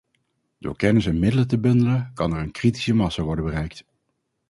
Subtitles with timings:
[0.59, 3.85] Door kennis en middelen te bundelen, kan er een kritische massa worden bereikt.